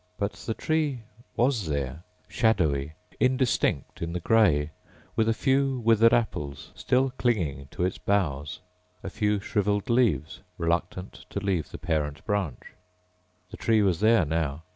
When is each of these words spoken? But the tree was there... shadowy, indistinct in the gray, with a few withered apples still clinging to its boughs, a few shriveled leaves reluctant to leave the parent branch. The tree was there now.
But 0.17 0.33
the 0.33 0.55
tree 0.55 1.03
was 1.35 1.67
there... 1.67 2.01
shadowy, 2.27 2.93
indistinct 3.19 4.01
in 4.01 4.13
the 4.13 4.19
gray, 4.19 4.71
with 5.15 5.29
a 5.29 5.33
few 5.35 5.79
withered 5.81 6.11
apples 6.11 6.71
still 6.73 7.11
clinging 7.19 7.67
to 7.69 7.85
its 7.85 7.99
boughs, 7.99 8.61
a 9.03 9.11
few 9.11 9.39
shriveled 9.39 9.91
leaves 9.91 10.39
reluctant 10.57 11.25
to 11.29 11.39
leave 11.39 11.69
the 11.69 11.77
parent 11.77 12.25
branch. 12.25 12.71
The 13.51 13.57
tree 13.57 13.83
was 13.83 13.99
there 13.99 14.25
now. 14.25 14.63